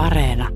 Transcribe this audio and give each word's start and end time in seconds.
Areena. 0.00 0.48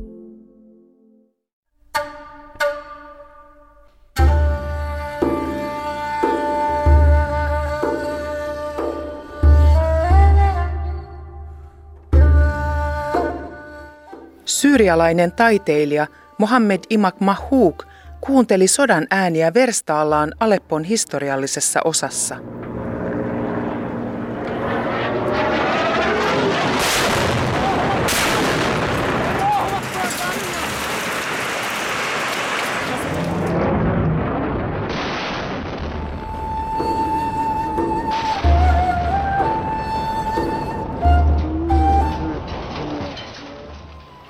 Syyrialainen 14.44 15.32
taiteilija 15.32 16.06
Mohammed 16.38 16.80
Imak 16.90 17.20
Mahouk 17.20 17.84
kuunteli 18.20 18.68
sodan 18.68 19.06
ääniä 19.10 19.54
verstaallaan 19.54 20.32
Aleppon 20.40 20.84
historiallisessa 20.84 21.80
osassa. 21.84 22.36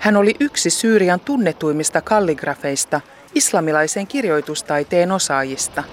Hän 0.05 0.17
oli 0.17 0.35
yksi 0.41 0.71
Syyrian 0.71 1.21
tunnetuimmista 1.21 2.01
kalligrafeista, 2.01 3.01
islamilaisen 3.35 4.07
kirjoitustaiteen 4.07 5.13
osaajista. 5.13 5.85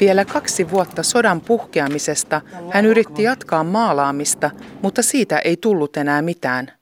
Vielä 0.00 0.24
kaksi 0.24 0.70
vuotta 0.70 1.02
sodan 1.02 1.40
puhkeamisesta 1.40 2.40
hän 2.70 2.86
yritti 2.86 3.22
jatkaa 3.22 3.64
maalaamista, 3.64 4.50
mutta 4.82 5.02
siitä 5.02 5.38
ei 5.38 5.56
tullut 5.56 5.96
enää 5.96 6.22
mitään. 6.22 6.72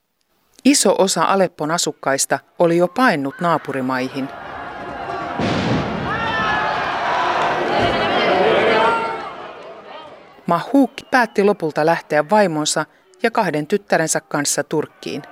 Iso 0.64 0.94
osa 0.98 1.24
Aleppon 1.24 1.70
asukkaista 1.70 2.38
oli 2.58 2.76
jo 2.76 2.88
paennut 2.88 3.34
naapurimaihin– 3.40 4.28
Mahuk 10.52 10.92
päätti 11.10 11.42
lopulta 11.42 11.86
lähteä 11.86 12.30
vaimonsa 12.30 12.86
ja 13.22 13.30
kahden 13.30 13.66
tyttärensä 13.66 14.20
kanssa 14.20 14.64
Turkkiin. 14.64 15.22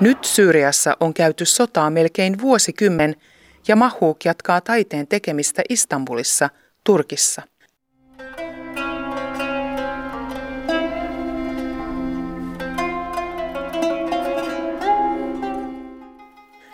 Nyt 0.00 0.24
Syyriassa 0.24 0.96
on 1.00 1.14
käyty 1.14 1.44
sotaa 1.44 1.90
melkein 1.90 2.40
vuosikymmen 2.40 3.14
ja 3.68 3.76
Mahuk 3.76 4.24
jatkaa 4.24 4.60
taiteen 4.60 5.06
tekemistä 5.06 5.62
Istanbulissa, 5.68 6.50
Turkissa. 6.84 7.42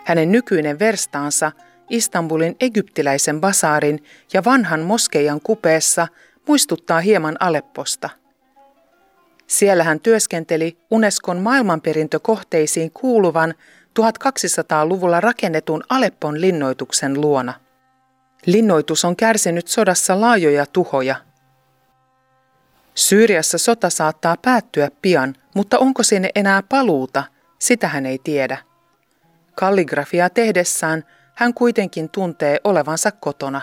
Hänen 0.05 0.31
nykyinen 0.31 0.79
verstaansa– 0.79 1.51
Istanbulin 1.89 2.55
egyptiläisen 2.59 3.41
basaarin 3.41 4.03
ja 4.33 4.43
vanhan 4.43 4.79
moskeijan 4.79 5.41
kupeessa 5.41 6.07
muistuttaa 6.47 6.99
hieman 6.99 7.37
Alepposta. 7.39 8.09
Siellä 9.47 9.83
hän 9.83 9.99
työskenteli 9.99 10.77
Unescon 10.91 11.37
maailmanperintökohteisiin 11.37 12.91
kuuluvan 12.91 13.53
1200-luvulla 13.99 15.21
rakennetun 15.21 15.83
Aleppon 15.89 16.41
linnoituksen 16.41 17.21
luona. 17.21 17.53
Linnoitus 18.45 19.05
on 19.05 19.15
kärsinyt 19.15 19.67
sodassa 19.67 20.21
laajoja 20.21 20.65
tuhoja. 20.65 21.15
Syyriassa 22.95 23.57
sota 23.57 23.89
saattaa 23.89 24.35
päättyä 24.41 24.91
pian, 25.01 25.35
mutta 25.55 25.79
onko 25.79 26.03
sinne 26.03 26.29
enää 26.35 26.63
paluuta, 26.69 27.23
sitä 27.59 27.87
hän 27.87 28.05
ei 28.05 28.19
tiedä. 28.23 28.57
Kalligrafiaa 29.55 30.29
tehdessään 30.29 31.03
hän 31.35 31.53
kuitenkin 31.53 32.09
tuntee 32.09 32.57
olevansa 32.63 33.11
kotona. 33.11 33.61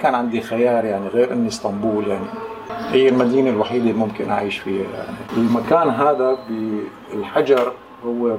كان 0.00 0.14
عندي 0.14 0.40
خيار 0.40 0.84
يعني 0.84 1.08
غير 1.08 1.32
إني 1.32 1.48
إسطنبول 1.48 2.08
يعني. 2.08 2.26
هي 2.68 3.08
المدينة 3.08 3.50
الوحيدة 3.50 3.82
اللي 3.82 3.92
ممكن 3.92 4.30
أعيش 4.30 4.58
فيها 4.58 4.90
يعني. 4.90 5.16
المكان 5.36 5.88
هذا 5.88 6.38
بالحجر 6.48 7.72
هو 8.04 8.36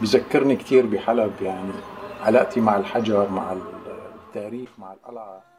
بذكرني 0.00 0.56
كثير 0.56 0.86
بحلب 0.86 1.32
يعني. 1.42 1.72
علاقتي 2.22 2.60
مع 2.60 2.76
الحجر 2.76 3.28
مع 3.28 3.52
التاريخ 3.52 4.68
مع 4.78 4.92
القلعة. 4.92 5.53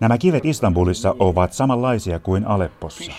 Nämä 0.00 0.18
kivet 0.18 0.44
Istanbulissa 0.44 1.14
ovat 1.18 1.52
samanlaisia 1.52 2.18
kuin 2.18 2.46
Aleppossa. 2.46 3.12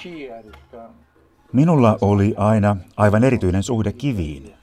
Minulla 1.53 1.97
oli 2.01 2.33
aina 2.37 2.77
aivan 2.97 3.23
erityinen 3.23 3.63
suhde 3.63 3.93
kiviin. 3.93 4.53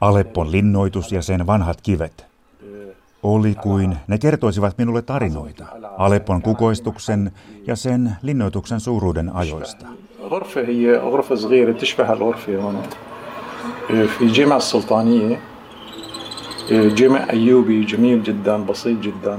Aleppon 0.00 0.52
linnoitus 0.52 1.12
ja 1.12 1.22
sen 1.22 1.46
vanhat 1.46 1.80
kivet. 1.80 2.26
Oli 3.22 3.54
kuin 3.54 3.96
ne 4.08 4.18
kertoisivat 4.18 4.78
minulle 4.78 5.02
tarinoita 5.02 5.64
Aleppon 5.98 6.42
kukoistuksen 6.42 7.32
ja 7.66 7.76
sen 7.76 8.16
linnoituksen 8.22 8.80
suuruuden 8.80 9.36
ajoista. 9.36 9.86
في 14.18 14.26
جامع 14.26 14.56
السلطانية 14.56 15.40
جامع 16.70 17.30
أيوبي 17.30 17.84
جميل 17.84 18.22
جدا 18.22 18.56
بسيط 18.56 19.00
جدا 19.00 19.38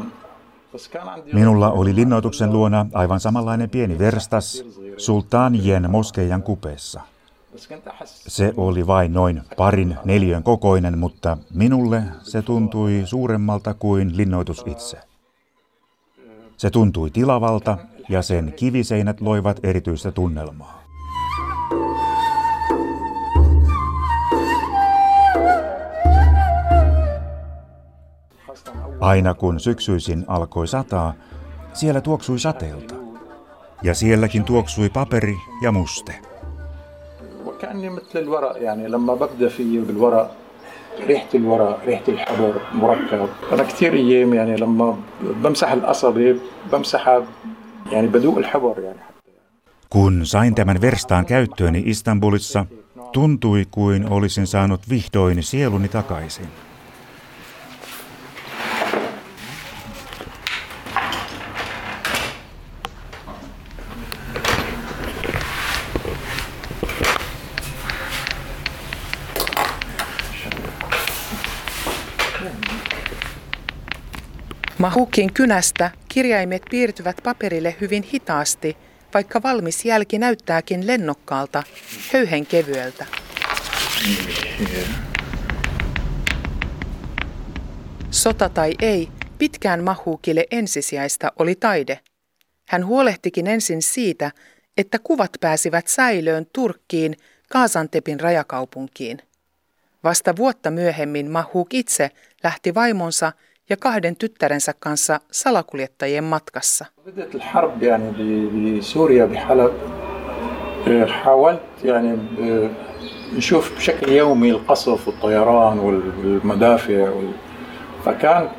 Minulla 1.33 1.71
oli 1.71 1.95
linnoituksen 1.95 2.53
luona 2.53 2.87
aivan 2.93 3.21
samanlainen 3.21 3.71
pieni 3.71 3.99
verstas 3.99 4.65
sultaanien 4.97 5.91
moskeijan 5.91 6.43
kupeessa. 6.43 7.01
Se 8.09 8.55
oli 8.57 8.87
vain 8.87 9.13
noin 9.13 9.43
parin 9.57 9.97
neljön 10.05 10.43
kokoinen, 10.43 10.99
mutta 10.99 11.37
minulle 11.55 12.03
se 12.23 12.43
tuntui 12.43 13.03
suuremmalta 13.05 13.75
kuin 13.75 14.17
linnoitus 14.17 14.63
itse. 14.67 14.99
Se 16.57 16.71
tuntui 16.71 17.11
tilavalta 17.11 17.79
ja 18.09 18.23
sen 18.23 18.53
kiviseinät 18.57 19.21
loivat 19.21 19.61
erityistä 19.63 20.13
tunnelmaa. 20.13 20.84
Aina 29.04 29.34
kun 29.34 29.60
syksyisin 29.60 30.26
alkoi 30.28 30.68
sataa, 30.68 31.14
siellä 31.74 32.02
tuoksui 32.02 32.40
sateelta. 32.40 32.96
Ja 33.84 33.94
sielläkin 33.94 34.44
tuoksui 34.44 34.90
paperi 34.90 35.38
ja 35.62 35.72
muste. 35.72 36.22
ريحة 41.08 41.30
الورق 41.36 41.86
ريحة 41.86 42.04
الحبر 42.08 42.62
مركب 42.74 43.30
أنا 43.52 43.64
كثير 43.64 43.94
أيام 43.94 44.34
يعني 44.34 44.56
لما 44.56 44.98
بمسح 45.22 45.72
القصبة 45.72 46.36
بمسحها 46.72 47.24
يعني 47.92 48.08
بدوق 48.08 48.38
الحبر 48.38 48.80
يعني 48.80 49.00
Kun 49.90 50.26
sain 50.26 50.56
tämän 50.56 50.82
verstaan 50.82 51.26
käyttööni 51.26 51.84
Istanbulissa, 51.86 52.66
tuntui 53.12 53.66
kuin 53.72 54.10
olisin 54.10 54.48
saanut 54.48 54.82
vihdoin 54.90 55.44
sieluni 55.44 55.88
takaisin. 55.88 56.46
Mahukin 74.85 75.33
kynästä 75.33 75.91
kirjaimet 76.09 76.63
piirtyvät 76.71 77.17
paperille 77.23 77.77
hyvin 77.81 78.03
hitaasti, 78.03 78.77
vaikka 79.15 79.43
valmis 79.43 79.85
jälki 79.85 80.19
näyttääkin 80.19 80.87
lennokkaalta, 80.87 81.63
höyhen 82.13 82.47
kevyeltä. 82.47 83.07
Sota 88.11 88.49
tai 88.49 88.75
ei, 88.83 89.09
pitkään 89.39 89.85
Mahukille 89.85 90.45
ensisijaista 90.51 91.33
oli 91.39 91.55
taide. 91.55 92.01
Hän 92.69 92.87
huolehtikin 92.87 93.47
ensin 93.47 93.83
siitä, 93.83 94.31
että 94.77 94.99
kuvat 94.99 95.31
pääsivät 95.41 95.87
säilöön 95.87 96.47
Turkkiin, 96.53 97.17
Kaasantepin 97.51 98.21
rajakaupunkiin. 98.21 99.19
Vasta 100.05 100.37
vuotta 100.37 100.71
myöhemmin 100.71 101.31
Mahuk 101.31 101.75
itse 101.75 102.11
lähti 102.43 102.75
vaimonsa 102.75 103.33
ja 103.70 103.78
kahden 103.78 104.16
tyttärensä 104.16 104.74
kanssa 104.80 105.20
salakuljettajien 105.32 106.24
matkassa. 106.24 106.86
حاولت 111.24 111.62
يعني 111.84 112.18
نشوف 113.38 113.76
بشكل 113.76 114.10
يومي 114.12 114.52
القصف 114.52 115.08
والطيران 115.08 115.80
والمدافع 115.80 117.10
وال... 117.10 117.32
فكان 118.06 118.50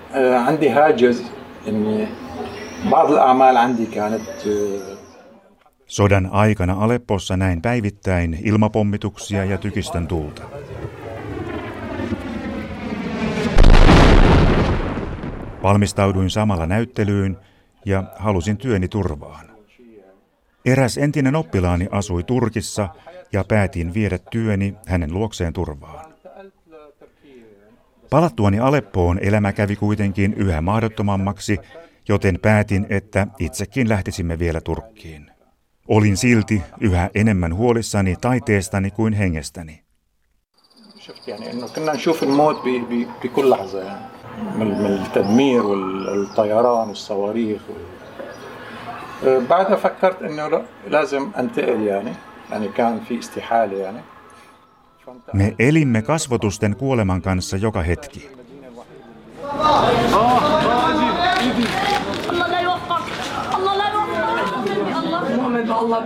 عندي 0.47 0.69
هاجس 0.69 1.23
اني 1.69 2.07
بعض 2.91 3.13
الاعمال 3.13 3.57
عندي 3.57 3.87
كانت 3.87 4.31
Sodan 5.87 6.27
aikana 6.31 6.75
Aleppossa 6.85 7.37
näin 7.37 7.63
päivittäin 7.63 8.39
ilmapommituksia 8.45 9.45
ja 9.45 9.59
tykistön 9.59 10.07
tulta. 10.09 10.43
Valmistauduin 15.66 16.30
samalla 16.30 16.66
näyttelyyn 16.66 17.38
ja 17.86 18.04
halusin 18.16 18.58
työni 18.58 18.88
turvaan. 18.88 19.46
Eräs 20.66 20.98
entinen 20.98 21.36
oppilaani 21.36 21.88
asui 21.92 22.24
Turkissa 22.24 22.90
ja 23.34 23.44
päätin 23.44 23.94
viedä 23.94 24.18
työni 24.18 24.76
hänen 24.88 25.14
luokseen 25.14 25.54
turvaan. 25.54 26.14
Palattuani 28.10 28.60
Aleppoon 28.60 29.20
elämä 29.20 29.54
kävi 29.54 29.76
kuitenkin 29.76 30.34
yhä 30.34 30.62
mahdottomammaksi, 30.62 31.60
joten 32.10 32.40
päätin, 32.42 32.86
että 32.90 33.28
itsekin 33.40 33.90
lähtisimme 33.90 34.40
vielä 34.40 34.62
Turkkiin. 34.62 35.32
Olin 35.88 36.18
silti 36.18 36.62
yhä 36.80 37.10
enemmän 37.16 37.56
huolissani 37.56 38.16
taiteestani 38.22 38.92
kuin 38.92 39.14
hengestäni. 39.14 39.84
بعدها 49.50 49.76
فكرت 49.76 50.22
انه 50.22 50.62
لازم 50.90 51.30
انتقل 51.38 51.82
يعني 51.82 52.14
يعني 52.52 52.68
كان 52.68 53.00
في 53.00 53.20
استحاله 53.20 53.78
يعني 53.78 54.00
Me 55.34 55.56
elimme 55.60 56.02
kasvotusten 56.02 56.76
kuoleman 56.76 57.22
kanssa 57.22 57.58
joka 57.58 57.82
hetki. 57.82 58.30
الله 65.82 66.06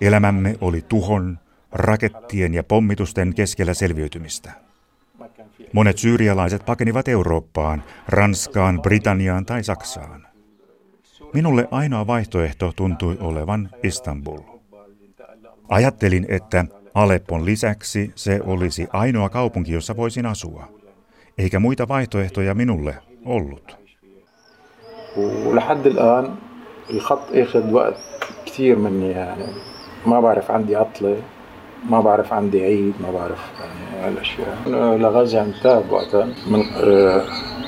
Elämämme 0.00 0.56
oli 0.60 0.84
tuhon, 0.88 1.38
rakettien 1.72 2.54
ja 2.54 2.64
pommitusten 2.64 3.34
keskellä 3.34 3.74
selviytymistä. 3.74 4.52
Monet 5.72 5.98
syyrialaiset 5.98 6.66
pakenivat 6.66 7.08
Eurooppaan, 7.08 7.82
Ranskaan, 8.08 8.82
Britanniaan 8.82 9.46
tai 9.46 9.64
Saksaan. 9.64 10.26
Minulle 11.32 11.68
ainoa 11.70 12.06
vaihtoehto 12.06 12.72
tuntui 12.76 13.16
olevan 13.20 13.70
Istanbul. 13.82 14.38
Ajattelin, 15.68 16.26
että 16.28 16.64
Aleppon 16.94 17.44
lisäksi 17.44 18.12
se 18.14 18.40
olisi 18.44 18.86
ainoa 18.92 19.28
kaupunki, 19.28 19.72
jossa 19.72 19.96
voisin 19.96 20.26
asua 20.26 20.83
Eikä 21.37 21.59
muita 21.59 21.87
vaihtoehtoja 21.87 22.55
minulle 22.55 22.95
ollut. 23.25 23.79
ولحد 25.45 25.87
الآن 25.87 26.35
الخط 26.89 27.33
اخذ 27.33 27.73
وقت 27.73 27.95
كثير 28.45 28.75
مني 28.79 29.09
يعني 29.11 29.45
ما 30.05 30.19
بعرف 30.19 30.51
عندي 30.51 30.75
عطلة 30.75 31.21
ما 31.89 32.01
بعرف 32.01 32.33
عندي 32.33 32.63
عيد 32.63 32.93
ما 32.99 33.11
بعرف 33.11 33.39
يعني 33.59 34.05
هالاشياء 34.05 34.57
لغزة 34.97 35.41
انتهى 35.41 35.83
وقتها 35.89 36.25
من 36.25 36.59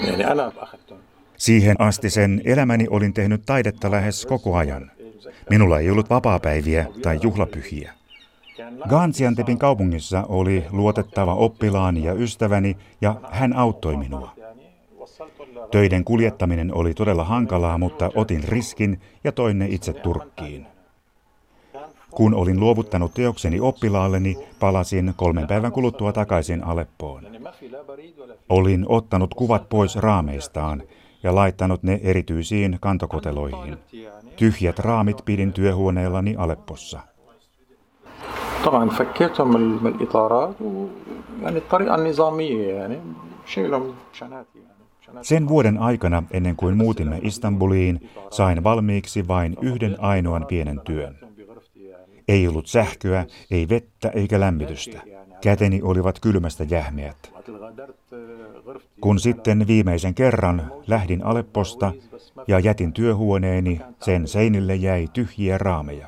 يعني 0.08 0.32
انا 0.32 0.52
اخذتهم 0.58 0.98
Siihen 1.38 1.76
asti 1.80 2.10
sen 2.10 2.42
elämäni 2.46 2.86
olin 2.90 3.14
tehnyt 3.14 3.46
taidetta 3.46 3.92
lähes 3.92 4.26
koko 4.26 4.56
ajan. 4.56 4.92
Minulla 5.50 5.80
ei 5.80 5.90
ollut 5.90 6.10
vapaapäiviä 6.10 6.86
tai 7.02 7.20
juhlapyhiä. 7.22 7.94
Gaziantepin 8.89 9.59
kaupungissa 9.59 10.25
oli 10.29 10.65
luotettava 10.71 11.35
oppilaani 11.35 12.05
ja 12.05 12.13
ystäväni 12.13 12.77
ja 13.01 13.15
hän 13.31 13.57
auttoi 13.57 13.97
minua. 13.97 14.31
Töiden 15.71 16.05
kuljettaminen 16.05 16.75
oli 16.75 16.95
todella 16.95 17.25
hankalaa, 17.25 17.79
mutta 17.79 18.11
otin 18.15 18.45
riskin 18.45 19.01
ja 19.25 19.33
toin 19.33 19.59
ne 19.59 19.67
itse 19.71 19.93
Turkkiin. 19.93 20.67
Kun 22.11 22.35
olin 22.35 22.61
luovuttanut 22.61 23.15
teokseni 23.15 23.61
oppilaalleni, 23.61 24.39
palasin 24.61 25.15
kolmen 25.17 25.47
päivän 25.47 25.73
kuluttua 25.73 26.13
takaisin 26.13 26.65
Aleppoon. 26.65 27.25
Olin 28.49 28.87
ottanut 28.89 29.35
kuvat 29.35 29.69
pois 29.69 29.97
raameistaan 29.97 30.83
ja 31.23 31.35
laittanut 31.35 31.83
ne 31.83 32.01
erityisiin 32.03 32.79
kantokoteloihin. 32.81 33.79
Tyhjät 34.37 34.79
raamit 34.79 35.17
pidin 35.25 35.53
työhuoneellani 35.53 36.35
Aleppossa. 36.39 37.01
طبعا 38.66 38.90
فكيتهم 38.90 39.56
الاطارات 39.88 40.56
يعني 41.44 41.58
الطريقه 41.58 41.96
النظاميه 41.96 42.74
يعني 42.74 42.98
شيلهم 43.46 43.94
شناتي 44.14 44.62
Sen 45.22 45.48
vuoden 45.50 45.78
aikana, 45.78 46.24
ennen 46.32 46.56
kuin 46.56 46.78
muutimme 46.78 47.20
Istanbuliin, 47.22 48.10
sain 48.30 48.64
valmiiksi 48.64 49.28
vain 49.28 49.58
yhden 49.62 49.98
ainoan 50.00 50.46
pienen 50.46 50.82
työn. 50.82 51.18
Ei 52.28 52.48
ollut 52.48 52.68
sähköä, 52.68 53.26
ei 53.52 53.70
vettä 53.70 54.10
eikä 54.10 54.40
lämmitystä. 54.40 55.02
Käteni 55.42 55.82
olivat 55.84 56.20
kylmästä 56.20 56.64
jähmeät. 56.64 57.34
Kun 59.02 59.20
sitten 59.20 59.68
viimeisen 59.68 60.14
kerran 60.14 60.72
lähdin 60.88 61.26
Alepposta 61.26 61.92
ja 62.48 62.60
jätin 62.60 62.94
työhuoneeni, 62.94 63.82
sen 64.00 64.28
seinille 64.28 64.76
jäi 64.76 65.08
tyhjiä 65.14 65.58
raameja. 65.58 66.08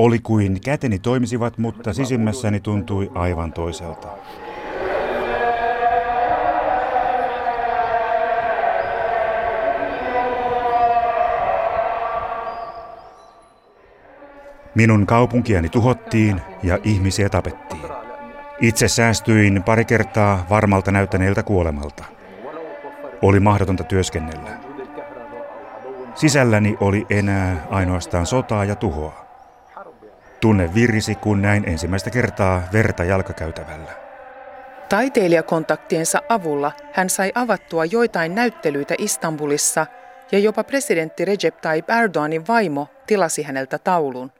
Oli 0.00 0.18
kuin 0.18 0.60
käteni 0.60 0.98
toimisivat, 0.98 1.58
mutta 1.58 1.92
sisimmässäni 1.92 2.60
tuntui 2.60 3.10
aivan 3.14 3.52
toiselta. 3.52 4.08
Minun 14.74 15.06
kaupunkiani 15.06 15.68
tuhottiin 15.68 16.40
ja 16.62 16.78
ihmisiä 16.84 17.28
tapettiin. 17.28 17.82
Itse 18.60 18.88
säästyin 18.88 19.62
pari 19.62 19.84
kertaa 19.84 20.46
varmalta 20.50 20.92
näyttäneeltä 20.92 21.42
kuolemalta. 21.42 22.04
Oli 23.22 23.40
mahdotonta 23.40 23.84
työskennellä. 23.84 24.50
Sisälläni 26.14 26.76
oli 26.80 27.06
enää 27.10 27.66
ainoastaan 27.70 28.26
sotaa 28.26 28.64
ja 28.64 28.76
tuhoa. 28.76 29.29
Tunne 30.40 30.74
virisi, 30.74 31.14
kun 31.14 31.42
näin 31.42 31.68
ensimmäistä 31.68 32.10
kertaa 32.10 32.62
verta 32.72 33.04
jalkakäytävällä. 33.04 33.92
Taiteilijakontaktiensa 34.88 36.22
avulla 36.28 36.72
hän 36.92 37.10
sai 37.10 37.32
avattua 37.34 37.84
joitain 37.84 38.34
näyttelyitä 38.34 38.94
Istanbulissa 38.98 39.86
ja 40.32 40.38
jopa 40.38 40.64
presidentti 40.64 41.24
Recep 41.24 41.56
Tayyip 41.56 41.90
Erdoganin 41.90 42.46
vaimo 42.48 42.88
tilasi 43.06 43.42
häneltä 43.42 43.78
taulun. 43.78 44.32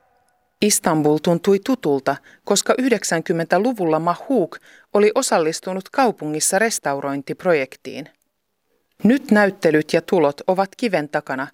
Istanbul 0.63 1.19
tuntui 1.23 1.59
tutulta, 1.65 2.17
koska 2.45 2.75
90-luvulla 2.81 3.99
Mahuk 3.99 4.59
oli 4.95 5.13
osallistunut 5.15 5.89
kaupungissa 5.89 6.59
restaurointiprojektiin. 6.59 8.09
Nyt 9.05 9.31
näyttelyt 9.31 9.93
ja 9.93 10.03
tulot 10.03 10.41
ovat 10.47 10.69
kiven 10.77 11.09
takana. 11.09 11.47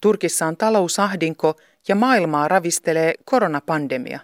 Turkissa 0.00 0.46
on 0.46 0.56
talousahdinko 0.56 1.56
ja 1.88 1.94
maailmaa 1.94 2.48
ravistelee 2.48 3.14
koronapandemia. 3.24 4.20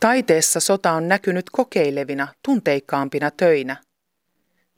Taiteessa 0.00 0.60
sota 0.60 0.92
on 0.92 1.08
näkynyt 1.08 1.50
kokeilevina, 1.50 2.28
tunteikkaampina 2.44 3.30
töinä. 3.30 3.76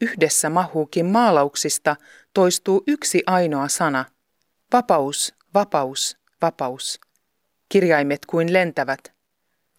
Yhdessä 0.01 0.51
Mahukin 0.51 1.07
maalauksista 1.07 1.97
toistuu 2.35 2.83
yksi 2.87 3.23
ainoa 3.27 3.69
sana. 3.69 4.05
Vapaus, 4.73 5.35
vapaus, 5.55 6.17
vapaus. 6.43 7.01
Kirjaimet 7.69 8.27
kuin 8.27 8.53
lentävät. 8.53 9.13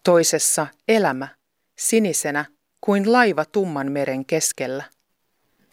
Toisessa 0.04 0.66
elämä, 0.88 1.28
sinisenä 1.78 2.44
kuin 2.80 3.12
laiva 3.12 3.44
tumman 3.44 3.92
meren 3.92 4.26
keskellä. 4.26 4.84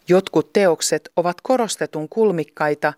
Jotkut 0.08 0.52
teokset 0.52 1.10
ovat 1.16 1.40
korostetun 1.40 2.08
kulmikkaita 2.08 2.92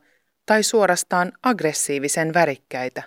tai 0.45 0.63
suorastaan 0.63 1.31
aggressiivisen 1.43 2.33
värikkäitä. 2.33 3.03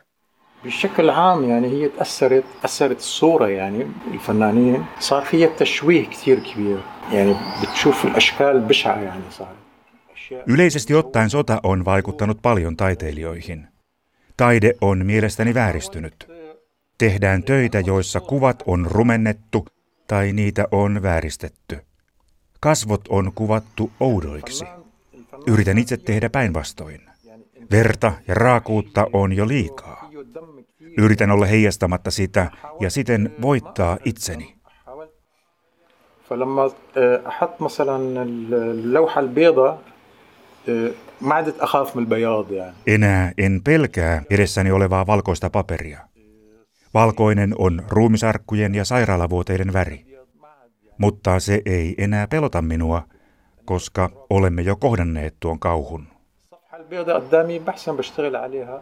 بشكل 0.65 1.11
عام 1.11 1.45
يعني 1.51 1.69
هي 1.69 1.89
تأثرت 1.89 2.45
أثرت 2.65 2.99
الصورة 2.99 3.49
يعني 3.49 3.87
الفنانين 4.15 4.85
صار 4.99 5.25
فيها 5.25 5.49
تشويه 5.57 6.07
كثير 6.07 6.39
كبير 6.39 6.79
يعني 7.13 7.37
بتشوف 7.63 8.05
الأشكال 8.05 8.61
بشعة 8.61 9.01
يعني 9.01 9.31
صار 9.31 9.55
Yleisesti 10.47 10.95
ottaen 10.95 11.31
sota 11.31 11.61
on 11.63 11.85
vaikuttanut 11.85 12.39
paljon 12.43 12.77
taiteilijoihin. 12.77 13.69
Taide 14.37 14.75
on 14.81 15.07
mielestäni 15.07 15.55
vääristynyt. 15.55 16.29
Tehdään 16.99 17.43
töitä, 17.43 17.81
joissa 17.81 18.21
kuvat 18.21 18.63
on 18.67 18.87
rumennettu 18.91 19.67
tai 20.07 20.33
niitä 20.33 20.65
on 20.73 21.03
vääristetty. 21.03 21.79
Kasvot 22.61 23.09
on 23.09 23.33
kuvattu 23.35 23.93
oudoiksi. 24.01 24.65
Yritän 25.47 25.79
itse 25.79 25.97
tehdä 25.97 26.31
päinvastoin. 26.31 27.01
Verta 27.71 28.13
ja 28.29 28.35
raakuutta 28.35 29.07
on 29.13 29.33
jo 29.33 29.49
liikaa. 29.49 30.11
Yritän 30.99 31.31
olla 31.31 31.47
heijastamatta 31.47 32.11
sitä 32.11 32.51
ja 32.81 32.91
siten 32.91 33.35
voittaa 33.43 33.99
itseni. 34.05 34.61
فلما 36.31 36.71
احط 37.27 37.63
مثلا 37.63 38.23
اللوحه 38.23 39.21
البيضاء 39.21 39.83
ما 41.21 41.35
عدت 41.35 41.61
اخاف 41.61 41.97
من 41.97 42.03
البياض 42.03 42.53
يعني 42.53 42.75
Enää 42.87 43.33
en 43.39 43.61
pelkää 43.65 44.23
edessäni 44.31 44.73
olevaa 44.73 45.07
valkoista 45.07 45.51
paperia. 45.51 45.99
Valkoinen 46.95 47.55
on 47.59 47.83
ruumisarkkujen 47.89 48.75
ja 48.75 48.85
sairaalavuoteiden 48.85 49.73
väri. 49.73 50.07
Mutta 50.99 51.41
se 51.41 51.63
ei 51.67 51.95
enää 51.99 52.27
pelota 52.27 52.63
minua, 52.63 53.03
koska 53.65 54.11
olemme 54.31 54.63
jo 54.63 54.77
kohdanneet 54.77 55.35
tuon 55.41 55.59
kauhun. 55.59 56.07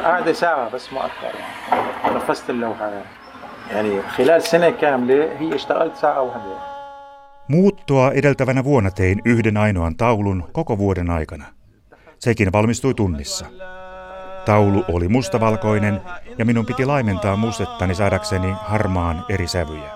قاعدة 0.03 0.33
ساعة 0.33 0.69
بس 0.69 0.93
ما 0.93 1.05
أكثر 1.05 1.39
يعني 1.71 2.15
نفذت 2.15 2.49
اللوحة 2.49 2.87
يعني 2.87 3.05
يعني 3.70 4.02
خلال 4.02 4.42
سنه 4.42 4.70
كامله 4.70 5.38
هي 5.38 5.54
اشتغلت 5.54 5.96
ساعه 5.96 6.22
واحده 6.22 6.68
Muuttoa 7.48 8.12
edeltävänä 8.12 8.64
vuonna 8.64 8.90
tein 8.90 9.22
yhden 9.24 9.56
ainoan 9.56 9.96
taulun 9.96 10.44
koko 10.52 10.78
vuoden 10.78 11.10
aikana. 11.10 11.44
Sekin 12.18 12.52
valmistui 12.52 12.94
tunnissa. 12.94 13.46
Taulu 14.44 14.84
oli 14.92 15.08
mustavalkoinen 15.08 16.00
ja 16.38 16.44
minun 16.44 16.66
piti 16.66 16.86
laimentaa 16.86 17.36
mustettani 17.36 17.94
saadakseni 17.94 18.54
harmaan 18.60 19.24
eri 19.28 19.46
sävyjä, 19.46 19.90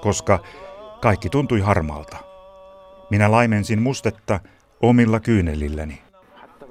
koska 0.00 0.38
kaikki 1.00 1.28
tuntui 1.28 1.60
harmaalta. 1.60 2.16
Minä 3.10 3.30
laimensin 3.30 3.82
mustetta 3.82 4.40
omilla 4.80 5.20
kyynelilläni. 5.20 6.02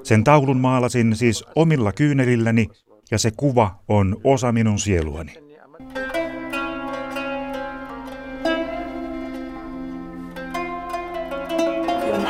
Sen 0.04 0.24
taulun 0.24 0.60
maalasin 0.60 1.16
siis 1.16 1.46
omilla 1.56 1.92
kyynelilläni 1.92 2.68
ja 3.12 3.18
se 3.18 3.32
kuva 3.38 3.80
on 3.88 4.18
osa 4.24 4.52
minun 4.52 4.80
sieluani. 4.80 5.34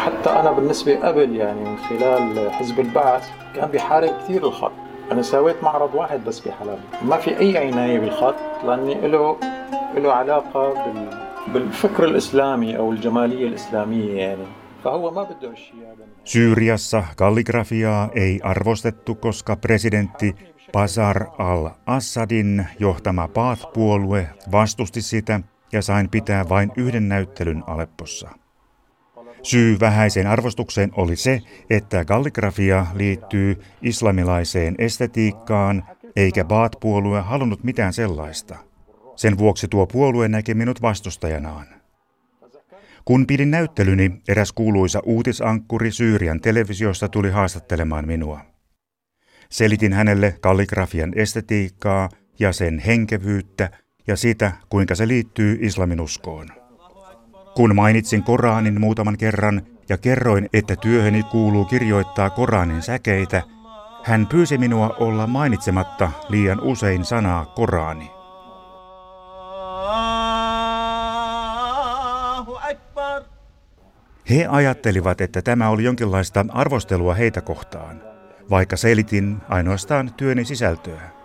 حتى 0.06 0.30
أنا 0.30 0.52
بالنسبة 0.52 0.96
قبل 0.96 1.36
يعني 1.36 1.60
من 1.60 1.76
خلال 1.76 2.52
حزب 2.52 2.80
البعث 2.80 3.28
كان 3.54 3.70
بيحارب 3.70 4.10
كثير 4.22 4.46
الخط. 4.46 4.72
أنا 5.12 5.22
سويت 5.22 5.62
معرض 5.62 5.94
واحد 5.94 6.25
بس 6.25 6.40
بحلب. 6.40 6.78
ما 7.02 7.16
في 7.16 7.38
أي 7.38 7.58
عناية 7.58 7.98
بالخط 7.98 8.34
لأني 8.64 8.94
له 9.08 9.36
له 9.94 10.12
علاقة 10.12 10.75
بال 10.84 11.08
بالفكر 11.52 12.04
الإسلامي 12.04 12.76
أو 12.76 12.92
الجمالية 12.92 13.48
الإسلامية 13.48 14.16
يعني. 14.16 14.46
Syyriassa 16.25 17.04
kalligrafiaa 17.16 18.08
ei 18.14 18.40
arvostettu, 18.42 19.14
koska 19.14 19.56
presidentti 19.56 20.36
Bashar 20.72 21.26
al-Assadin 21.38 22.66
johtama 22.80 23.28
Baath-puolue 23.28 24.26
vastusti 24.52 25.02
sitä 25.02 25.40
ja 25.72 25.82
sain 25.82 26.10
pitää 26.10 26.48
vain 26.48 26.72
yhden 26.76 27.08
näyttelyn 27.08 27.64
Aleppossa. 27.66 28.28
Syy 29.43 29.81
vähäiseen 29.81 30.26
arvostukseen 30.26 30.90
oli 30.97 31.16
se, 31.16 31.40
että 31.71 32.05
kalligrafia 32.05 32.87
liittyy 32.95 33.62
islamilaiseen 33.83 34.75
estetiikkaan, 34.78 35.85
eikä 36.16 36.45
Baath-puolue 36.45 37.21
halunnut 37.21 37.64
mitään 37.64 37.93
sellaista. 37.93 38.57
Sen 39.16 39.38
vuoksi 39.38 39.69
tuo 39.69 39.87
puolue 39.87 40.28
näki 40.28 40.55
minut 40.55 40.83
vastustajanaan. 40.83 41.66
Kun 43.05 43.26
pidin 43.26 43.50
näyttelyni, 43.50 44.23
eräs 44.28 44.52
kuuluisa 44.52 45.00
uutisankkuri 45.05 45.90
Syyrian 45.90 46.40
televisiosta 46.40 47.09
tuli 47.09 47.31
haastattelemaan 47.31 48.07
minua. 48.07 48.40
Selitin 49.50 49.93
hänelle 49.93 50.37
kalligrafian 50.40 51.12
estetiikkaa 51.16 52.09
ja 52.38 52.52
sen 52.52 52.78
henkevyyttä 52.78 53.71
ja 54.07 54.16
sitä, 54.16 54.52
kuinka 54.69 54.95
se 54.95 55.09
liittyy 55.09 55.59
islaminuskoon. 55.61 56.49
Kun 57.56 57.75
mainitsin 57.75 58.22
Koranin 58.22 58.80
muutaman 58.80 59.18
kerran 59.18 59.62
ja 59.88 59.98
kerroin, 59.98 60.48
että 60.52 60.76
työhöni 60.76 61.22
kuuluu 61.22 61.64
kirjoittaa 61.64 62.30
Koranin 62.30 62.82
säkeitä, 62.82 63.42
hän 64.04 64.26
pyysi 64.26 64.58
minua 64.58 64.96
olla 65.00 65.26
mainitsematta 65.26 66.10
liian 66.28 66.60
usein 66.60 67.04
sanaa 67.04 67.46
Korani. 67.46 68.10
He 74.30 74.46
ajattelivat, 74.50 75.20
että 75.20 75.42
tämä 75.42 75.68
oli 75.68 75.84
jonkinlaista 75.84 76.44
arvostelua 76.48 77.14
heitä 77.14 77.40
kohtaan, 77.40 78.02
vaikka 78.50 78.76
selitin 78.76 79.36
ainoastaan 79.48 80.14
työni 80.16 80.44
sisältöä 80.44 81.15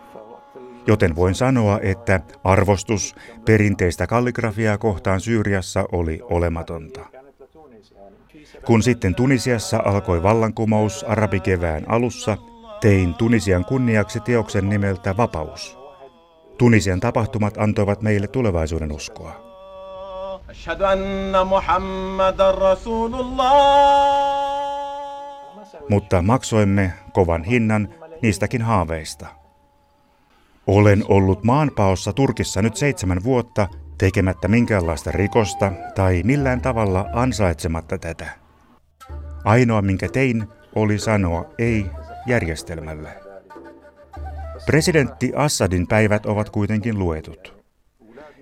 joten 0.88 1.15
voin 1.15 1.35
sanoa, 1.35 1.79
että 1.81 2.19
arvostus 2.43 3.15
perinteistä 3.45 4.07
kalligrafiaa 4.07 4.77
kohtaan 4.77 5.21
Syyriassa 5.21 5.85
oli 5.91 6.19
olematonta. 6.23 7.05
Kun 8.65 8.83
sitten 8.83 9.15
Tunisiassa 9.15 9.81
alkoi 9.85 10.23
vallankumous 10.23 11.03
arabikevään 11.03 11.83
alussa, 11.88 12.38
tein 12.81 13.13
Tunisian 13.13 13.65
kunniaksi 13.65 14.19
teoksen 14.19 14.69
nimeltä 14.69 15.17
Vapaus. 15.17 15.77
Tunisian 16.57 17.00
tapahtumat 17.00 17.57
antoivat 17.57 18.01
meille 18.01 18.27
tulevaisuuden 18.27 18.91
uskoa. 18.91 19.51
Mutta 25.89 26.21
maksoimme 26.21 26.93
kovan 27.13 27.43
hinnan 27.43 27.89
niistäkin 28.21 28.61
haaveista. 28.61 29.40
Olen 30.68 31.03
ollut 31.08 31.44
maanpaossa 31.44 32.13
Turkissa 32.13 32.62
nyt 32.62 32.75
seitsemän 32.75 33.24
vuotta 33.24 33.68
tekemättä 33.98 34.48
minkäänlaista 34.48 35.12
rikosta 35.12 35.72
tai 35.96 36.22
millään 36.25 36.62
tavalla 36.62 37.06
ansaitsematta 37.13 37.98
tätä. 37.98 38.30
Ainoa 39.44 39.82
minkä 39.82 40.10
tein 40.10 40.48
oli 40.75 41.00
sanoa 41.00 41.46
ei 41.60 41.86
järjestelmälle. 42.27 43.10
Presidentti 44.65 45.32
Assadin 45.36 45.88
päivät 45.88 46.25
ovat 46.25 46.50
kuitenkin 46.50 47.00
luetut. 47.00 47.62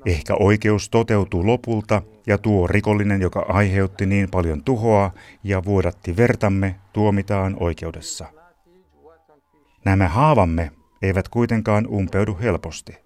Ehkä 0.06 0.36
oikeus 0.40 0.90
toteutuu 0.90 1.46
lopulta 1.46 2.02
ja 2.28 2.38
tuo 2.38 2.68
rikollinen, 2.68 3.22
joka 3.22 3.46
aiheutti 3.50 4.06
niin 4.06 4.30
paljon 4.32 4.64
tuhoa 4.64 5.12
ja 5.44 5.66
vuodatti 5.66 6.18
vertamme, 6.18 6.76
tuomitaan 6.94 7.58
oikeudessa. 7.60 8.26
Nämä 9.86 10.08
haavamme 10.08 10.72
eivät 11.02 11.30
kuitenkaan 11.30 11.88
umpeudu 11.88 12.38
helposti. 12.42 12.98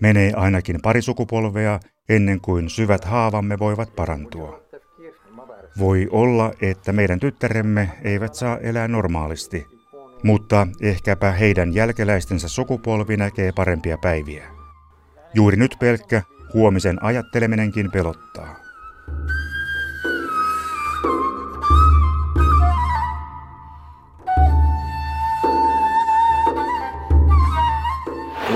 Menee 0.00 0.32
ainakin 0.36 0.82
pari 0.82 1.02
sukupolvea 1.02 1.80
ennen 2.08 2.40
kuin 2.40 2.70
syvät 2.70 3.04
haavamme 3.04 3.58
voivat 3.58 3.96
parantua. 3.96 4.60
Voi 5.78 6.08
olla, 6.10 6.52
että 6.60 6.92
meidän 6.92 7.20
tyttäremme 7.20 7.90
eivät 8.02 8.34
saa 8.34 8.58
elää 8.58 8.88
normaalisti, 8.88 9.66
mutta 10.22 10.66
ehkäpä 10.80 11.32
heidän 11.32 11.74
jälkeläistensä 11.74 12.48
sukupolvi 12.48 13.16
näkee 13.16 13.52
parempia 13.52 13.98
päiviä. 13.98 14.46
Juuri 15.34 15.56
nyt 15.56 15.76
pelkkä 15.80 16.22
huomisen 16.54 17.04
ajatteleminenkin 17.04 17.90
pelottaa. 17.90 18.63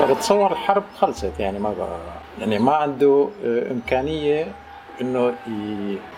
بتصور 0.09 0.51
الحرب 0.51 0.83
خلصت 0.97 1.39
يعني 1.39 1.59
ما 1.59 1.73
بقى 1.73 1.99
يعني 2.39 2.59
ما 2.59 2.75
عنده 2.75 3.29
امكانيه 3.71 4.47
انه 5.01 5.33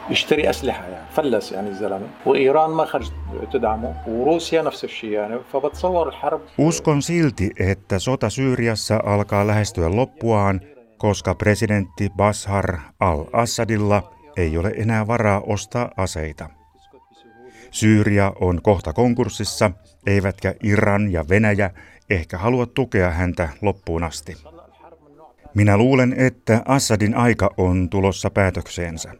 يشتري 0.10 0.50
اسلحه 0.50 0.88
يعني 0.88 1.06
فلس 1.12 1.52
يعني 1.52 1.70
الزلمه 1.70 2.08
وايران 2.26 2.70
ما 2.70 2.86
خرجت 2.86 3.14
تدعمه 3.54 3.96
وروسيا 4.08 4.62
نفس 4.62 4.84
الشيء 4.84 5.10
يعني 5.10 5.40
فبتصور 5.54 6.10
الحرب 6.10 6.42
Uskon 6.62 7.02
silti, 7.02 7.52
että 7.60 8.00
sota 8.00 8.30
Syyriassa 8.30 9.00
alkaa 9.06 9.48
lähestyä 9.48 9.96
loppuaan, 9.96 10.62
koska 10.98 11.36
presidentti 11.36 12.10
Bashar 12.18 12.78
al-Assadilla 13.00 14.12
ei 14.38 14.58
ole 14.58 14.72
enää 14.78 15.08
varaa 15.08 15.42
ostaa 15.48 15.92
aseita. 15.98 16.50
Syyria 17.72 18.34
on 18.40 18.62
kohta 18.62 18.94
konkurssissa, 18.94 19.72
eivätkä 20.08 20.54
Iran 20.64 21.12
ja 21.12 21.26
Venäjä 21.30 21.70
ehkä 22.11 22.39
halua 22.39 22.67
tukea 22.67 23.11
häntä 23.11 23.49
loppuun 23.63 24.05
asti. 24.05 24.37
Minä 25.55 25.77
luulen, 25.77 26.15
että 26.19 26.63
Assadin 26.65 27.15
aika 27.15 27.51
on 27.57 27.89
tulossa 27.91 28.31
päätökseensä. 28.31 29.15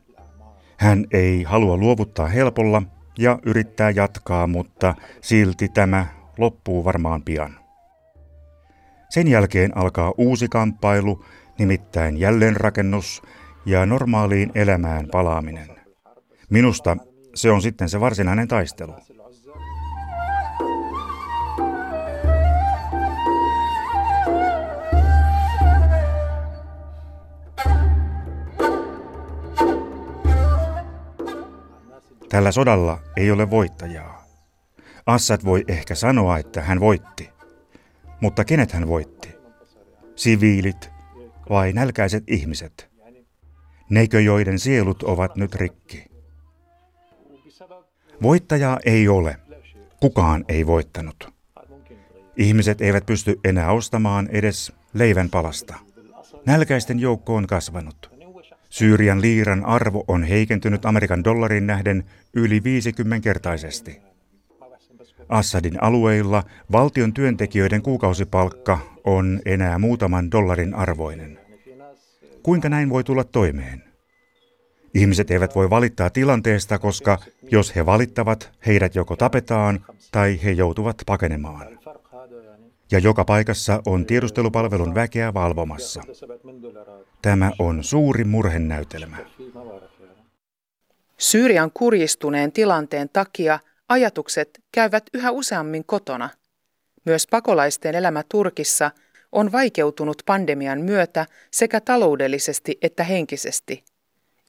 Hän 0.77 1.07
ei 1.13 1.43
halua 1.43 1.77
luovuttaa 1.77 2.27
helpolla 2.27 2.83
ja 3.19 3.39
yrittää 3.47 3.91
jatkaa, 3.91 4.47
mutta 4.47 4.95
silti 5.21 5.69
tämä 5.69 6.07
loppuu 6.39 6.85
varmaan 6.85 7.23
pian. 7.23 7.61
Sen 9.09 9.29
jälkeen 9.29 9.77
alkaa 9.77 10.13
uusi 10.19 10.49
kamppailu, 10.49 11.25
nimittäin 11.59 12.17
jälleenrakennus 12.17 13.23
ja 13.67 13.87
normaaliin 13.87 14.53
elämään 14.55 15.09
palaaminen. 15.13 15.69
Minusta 16.51 16.97
se 17.35 17.51
on 17.51 17.63
sitten 17.63 17.89
se 17.89 18.01
varsinainen 18.01 18.49
taistelu. 18.49 18.95
Tällä 32.31 32.53
sodalla 32.53 32.99
ei 33.17 33.31
ole 33.31 33.51
voittajaa. 33.51 34.25
Assad 35.07 35.41
voi 35.45 35.65
ehkä 35.69 35.95
sanoa, 35.95 36.39
että 36.39 36.63
hän 36.63 36.81
voitti. 36.81 37.31
Mutta 38.21 38.45
kenet 38.45 38.73
hän 38.73 38.89
voitti? 38.89 39.35
Siviilit 40.17 40.91
vai 41.51 41.73
nälkäiset 41.73 42.25
ihmiset? 42.27 42.91
Neikö 43.91 44.21
joiden 44.21 44.59
sielut 44.59 45.03
ovat 45.03 45.37
nyt 45.37 45.55
rikki? 45.55 46.05
Voittajaa 48.23 48.79
ei 48.85 49.09
ole. 49.09 49.37
Kukaan 50.01 50.45
ei 50.49 50.67
voittanut. 50.67 51.35
Ihmiset 52.37 52.81
eivät 52.81 53.07
pysty 53.07 53.41
enää 53.45 53.73
ostamaan 53.73 54.29
edes 54.33 54.73
leivän 54.95 55.31
palasta. 55.31 55.75
Nälkäisten 56.47 57.01
joukko 57.01 57.35
on 57.37 57.47
kasvanut. 57.47 58.20
Syyrian 58.71 59.21
liiran 59.21 59.65
arvo 59.65 60.05
on 60.09 60.23
heikentynyt 60.23 60.87
Amerikan 60.87 61.25
dollarin 61.25 61.67
nähden 61.67 62.05
yli 62.35 62.61
50-kertaisesti. 62.61 64.01
Assadin 65.29 65.83
alueilla 65.83 66.43
valtion 66.73 67.15
työntekijöiden 67.15 67.83
kuukausipalkka 67.83 68.79
on 69.05 69.41
enää 69.45 69.79
muutaman 69.79 70.31
dollarin 70.31 70.75
arvoinen. 70.75 71.39
Kuinka 72.43 72.69
näin 72.69 72.91
voi 72.91 73.05
tulla 73.05 73.25
toimeen? 73.25 73.85
Ihmiset 74.95 75.31
eivät 75.31 75.55
voi 75.55 75.71
valittaa 75.71 76.11
tilanteesta, 76.11 76.79
koska 76.79 77.19
jos 77.51 77.77
he 77.77 77.87
valittavat, 77.87 78.51
heidät 78.67 78.95
joko 78.95 79.17
tapetaan 79.17 79.85
tai 80.13 80.41
he 80.45 80.51
joutuvat 80.51 81.03
pakenemaan 81.07 81.79
Ja 82.92 83.00
joka 83.00 83.26
paikassa 83.26 83.82
on 83.86 84.06
tiedustelupalvelun 84.06 84.96
väkeä 84.96 85.34
valvomassa. 85.34 86.02
Tämä 87.22 87.52
on 87.60 87.84
suuri 87.84 88.24
murhenäytelmä. 88.24 89.18
Syyrian 91.18 91.72
kurjistuneen 91.74 92.52
tilanteen 92.52 93.10
takia 93.14 93.60
ajatukset 93.90 94.60
käyvät 94.72 95.04
yhä 95.14 95.32
useammin 95.32 95.84
kotona. 95.86 96.30
Myös 97.06 97.28
pakolaisten 97.28 97.96
elämä 97.96 98.24
Turkissa 98.30 98.92
on 99.32 99.52
vaikeutunut 99.52 100.24
pandemian 100.26 100.82
myötä 100.82 101.26
sekä 101.52 101.82
taloudellisesti 101.82 102.78
että 102.82 103.04
henkisesti. 103.04 103.84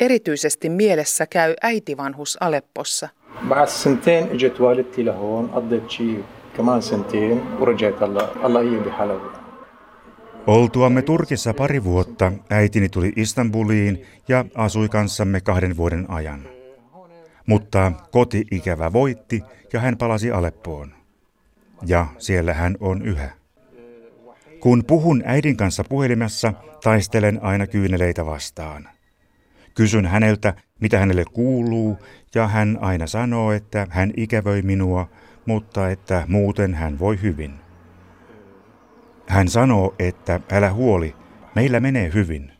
Erityisesti 0.00 0.68
mielessä 0.68 1.26
käy 1.26 1.54
äitivanhus 1.62 2.36
Aleppossa. 2.40 3.08
بعد 3.48 3.68
سنتين 3.68 4.30
اجت 4.32 4.60
والدتي 4.60 5.02
لهون 5.02 5.46
قضت 5.54 5.90
شيء 5.90 6.22
كمان 6.56 6.80
سنتين 6.80 7.40
ورجعت 7.60 8.02
الله 8.02 8.46
الله 8.46 8.60
هي 8.60 8.78
بحلب 8.78 9.20
Oltuamme 10.46 11.02
Turkissa 11.02 11.54
pari 11.54 11.84
vuotta, 11.84 12.32
äitini 12.50 12.88
tuli 12.88 13.12
Istanbuliin 13.16 14.06
ja 14.28 14.44
asui 14.54 14.88
kanssamme 14.88 15.40
kahden 15.40 15.76
vuoden 15.76 16.10
ajan. 16.10 16.48
Mutta 17.46 17.92
koti-ikävä 18.10 18.92
voitti 18.92 19.42
ja 19.72 19.80
hän 19.80 19.96
palasi 19.96 20.30
Aleppoon. 20.30 20.94
Ja 21.86 22.06
siellä 22.18 22.54
hän 22.54 22.76
on 22.80 23.02
yhä. 23.02 23.30
Kun 24.60 24.84
puhun 24.86 25.22
äidin 25.26 25.56
kanssa 25.56 25.84
puhelimessa, 25.84 26.52
taistelen 26.82 27.42
aina 27.42 27.66
kyyneleitä 27.66 28.26
vastaan. 28.26 28.88
Kysyn 29.74 30.06
häneltä, 30.06 30.54
mitä 30.80 30.98
hänelle 30.98 31.24
kuuluu, 31.32 31.98
ja 32.34 32.48
hän 32.48 32.78
aina 32.80 33.06
sanoo, 33.06 33.52
että 33.52 33.86
hän 33.90 34.12
ikävöi 34.16 34.62
minua, 34.62 35.08
mutta 35.45 35.89
että 35.89 36.25
muuten 36.27 36.73
hän 36.73 36.99
voi 36.99 37.21
hyvin. 37.21 37.53
Hän 39.27 39.47
sanoo, 39.47 39.95
että 39.99 40.39
älä 40.51 40.73
huoli, 40.73 41.15
meillä 41.55 41.79
menee 41.79 42.11
hyvin, 42.13 42.51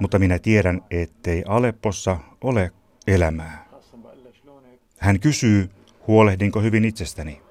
mutta 0.00 0.18
minä 0.18 0.38
tiedän, 0.38 0.82
ettei 0.90 1.44
Aleppossa 1.46 2.16
ole 2.40 2.72
elämää. 3.06 3.64
Hän 4.98 5.20
kysyy, 5.20 5.70
huolehdinko 6.06 6.60
hyvin 6.60 6.84
itsestäni. 6.84 7.42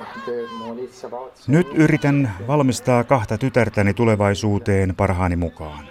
وحده 0.00 0.46
مواليد 0.66 0.88
97 0.90 1.54
Nyt 1.54 1.74
yritän 1.74 2.30
valmistaa 2.48 3.04
kahta 3.04 3.38
tytärtäni 3.38 3.94
tulevaisuuteen 3.94 4.94
parhaani 4.96 5.36
mukaan. 5.36 5.84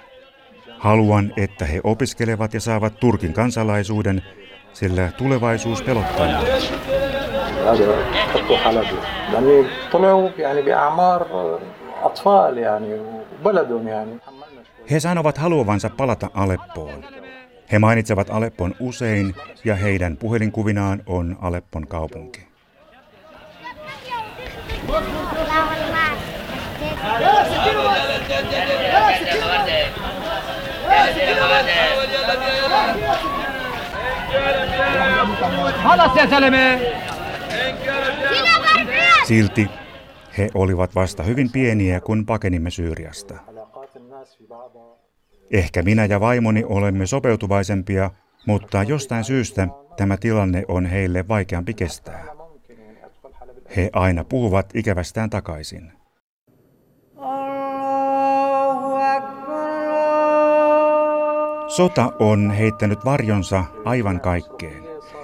Haluan, 0.80 1.34
että 1.38 1.66
he 1.66 1.82
opiskelevat 1.84 2.54
ja 2.54 2.60
saavat 2.60 3.00
Turkin 3.00 3.34
kansalaisuuden, 3.34 4.22
sillä 4.74 5.12
tulevaisuus 5.18 5.82
pelottaa. 5.82 6.26
minua. 6.28 6.42
هذا 7.68 8.06
حطوا 8.34 8.58
حلبي 8.58 8.98
لاني 9.34 9.66
طلعوا 9.92 10.30
يعني 10.38 10.62
باعمار 10.62 11.26
أطفال 12.04 12.58
يعني 12.58 13.00
وبلدهم 13.00 13.88
يعني 13.88 14.12
He 14.92 15.00
sanovat 15.00 15.38
haluavansa 15.38 15.90
palata 15.98 16.28
Aleppoon. 16.34 17.04
He 17.73 17.79
mainitsevat 17.79 18.31
Aleppon 18.31 18.75
usein 18.81 19.35
ja 19.65 19.77
heidän 19.77 20.17
puhelinkuvinaan 20.17 21.03
on 21.07 21.37
Aleppon 21.41 21.87
kaupunki. 21.87 22.41
Silti 39.27 39.69
he 40.39 40.49
olivat 40.55 40.95
vasta 40.95 41.23
hyvin 41.23 41.51
pieniä, 41.51 42.01
kun 42.01 42.27
pakenimme 42.27 42.71
Syyriasta. 42.71 43.35
Ehkä 45.53 45.83
minä 45.83 46.05
ja 46.05 46.21
vaimoni 46.21 46.65
olemme 46.67 47.07
sopeutuvaisempia, 47.07 48.11
mutta 48.47 48.83
jostain 48.83 49.25
syystä 49.25 49.69
tämä 49.97 50.17
tilanne 50.17 50.65
on 50.69 50.87
heille 50.87 51.29
vaikeampi 51.29 51.75
kestää. 51.75 52.25
He 53.77 53.91
aina 53.93 54.25
puhuvat 54.25 54.71
ikävästään 54.75 55.31
takaisin. 55.31 55.93
Sota 61.69 62.13
on 62.19 62.51
heittänyt 62.51 63.05
varjonsa 63.05 63.65
aivan 63.85 64.21
kaikkeen, 64.21 64.83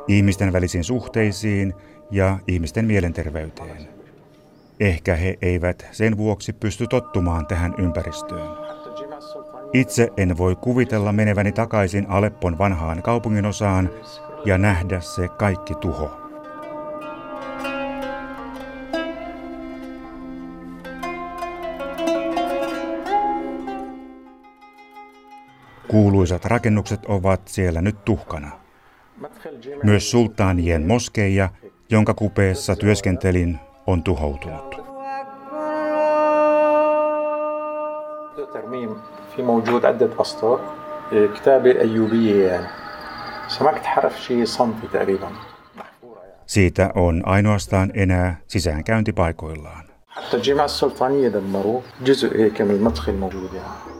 ihmisten 0.08 0.52
välisiin 0.52 0.84
suhteisiin 0.84 1.74
ja 2.10 2.38
ihmisten 2.46 2.84
mielenterveyteen. 2.84 3.88
Ehkä 4.80 5.16
he 5.16 5.38
eivät 5.42 5.86
sen 5.92 6.16
vuoksi 6.16 6.52
pysty 6.52 6.86
tottumaan 6.86 7.46
tähän 7.46 7.74
ympäristöön. 7.78 8.67
Itse 9.72 10.12
en 10.16 10.38
voi 10.38 10.56
kuvitella 10.56 11.12
meneväni 11.12 11.52
takaisin 11.52 12.06
Aleppon 12.08 12.58
vanhaan 12.58 13.02
kaupunginosaan 13.02 13.90
ja 14.44 14.58
nähdä 14.58 15.00
se 15.00 15.28
kaikki 15.28 15.74
tuho. 15.74 16.10
Kuuluisat 25.88 26.44
rakennukset 26.44 27.06
ovat 27.06 27.40
siellä 27.44 27.80
nyt 27.80 28.04
tuhkana. 28.04 28.50
Myös 29.82 30.10
sultaanien 30.10 30.86
moskeija, 30.86 31.48
jonka 31.90 32.14
kupeessa 32.14 32.76
työskentelin, 32.76 33.58
on 33.86 34.02
tuhoutunut. 34.02 34.78
في 39.38 39.44
موجود 39.44 39.84
عدة 39.84 40.10
أسطر 40.20 40.60
إيه، 41.12 41.26
كتابة 41.26 41.80
أيوبية 41.80 42.46
يعني. 42.48 42.66
سمعت 43.48 43.86
حرف 43.86 44.20
شيء 44.20 44.44
صنفي 44.44 44.86
تقريبا. 44.92 45.28
Siitä 46.46 46.90
on 46.94 47.22
ainoastaan 47.24 47.90
enää 47.94 48.36
sisäänkäynti 48.46 49.12
paikoillaan. 49.12 49.84
حتى 50.08 50.36
الجامعة 50.36 50.64
السلطانية 50.64 51.28
دمروه 51.28 51.82
جزء 52.04 52.36
هيك 52.36 52.62
من 52.62 52.70
المدخل 52.70 53.14
موجود 53.14 53.50
يعني. 53.54 53.97